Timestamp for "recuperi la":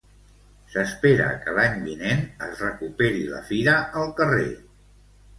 2.65-3.41